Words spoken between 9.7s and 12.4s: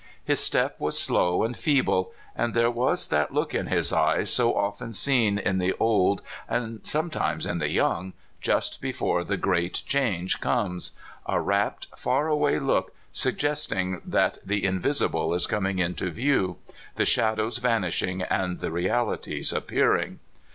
change comes— a rapt, far